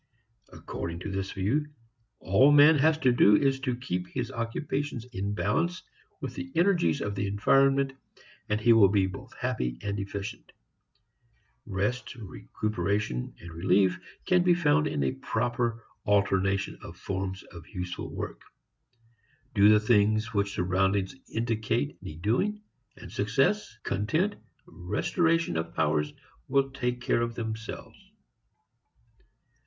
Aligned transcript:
According 0.51 0.97
to 1.01 1.11
this 1.11 1.31
view, 1.31 1.67
all 2.19 2.51
man 2.51 2.79
has 2.79 2.97
to 2.97 3.11
do 3.11 3.35
is 3.35 3.59
to 3.59 3.75
keep 3.75 4.07
his 4.07 4.31
occupations 4.31 5.05
in 5.13 5.35
balance 5.35 5.83
with 6.19 6.33
the 6.33 6.51
energies 6.55 7.01
of 7.01 7.13
the 7.13 7.27
environment 7.27 7.93
and 8.49 8.59
he 8.59 8.73
will 8.73 8.87
be 8.87 9.05
both 9.05 9.31
happy 9.37 9.77
and 9.83 9.99
efficient. 9.99 10.53
Rest, 11.67 12.15
recuperation, 12.15 13.35
relief 13.47 13.99
can 14.25 14.41
be 14.41 14.55
found 14.55 14.87
in 14.87 15.03
a 15.03 15.11
proper 15.11 15.83
alternation 16.03 16.79
of 16.81 16.97
forms 16.97 17.43
of 17.51 17.67
useful 17.69 18.09
work. 18.11 18.41
Do 19.53 19.69
the 19.69 19.79
things 19.79 20.33
which 20.33 20.55
surroundings 20.55 21.15
indicate 21.31 22.01
need 22.01 22.23
doing, 22.23 22.61
and 22.97 23.11
success, 23.11 23.77
content, 23.83 24.33
restoration 24.65 25.55
of 25.57 25.75
powers 25.75 26.11
will 26.47 26.71
take 26.71 27.01
care 27.01 27.21
of 27.21 27.35
themselves. 27.35 27.97